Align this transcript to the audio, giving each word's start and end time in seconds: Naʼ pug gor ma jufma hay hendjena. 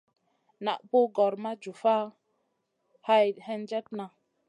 Naʼ 0.65 0.81
pug 0.89 1.09
gor 1.15 1.33
ma 1.43 1.51
jufma 1.63 1.95
hay 3.07 3.27
hendjena. 3.47 4.05